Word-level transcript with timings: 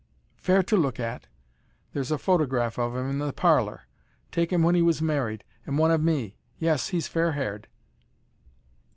"Fair 0.37 0.63
to 0.63 0.75
look 0.75 0.99
at. 0.99 1.27
There's 1.93 2.09
a 2.09 2.17
photograph 2.17 2.79
of 2.79 2.95
him 2.95 3.07
in 3.07 3.19
the 3.19 3.31
parlour 3.31 3.85
taken 4.31 4.63
when 4.63 4.73
he 4.73 4.81
was 4.81 4.99
married 4.99 5.43
and 5.63 5.77
one 5.77 5.91
of 5.91 6.01
me. 6.01 6.37
Yes, 6.57 6.87
he's 6.87 7.07
fairhaired." 7.07 7.67